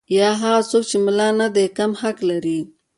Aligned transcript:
یا 0.17 0.29
هغه 0.41 0.61
څوک 0.69 0.83
چې 0.89 0.97
ملا 1.05 1.27
نه 1.39 1.47
دی 1.55 1.65
کم 1.77 1.91
حق 2.01 2.17
لري. 2.29 2.59